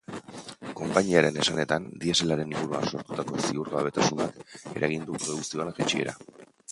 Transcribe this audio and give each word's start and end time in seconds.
Konpainiaren 0.77 1.35
esanetan, 1.41 1.85
dieselaren 2.05 2.55
inguruan 2.55 2.89
sortutako 2.93 3.41
ziurgabetasunak 3.49 4.41
eragin 4.81 5.05
du 5.11 5.21
produkzioaren 5.27 5.79
jaitsiera. 5.83 6.17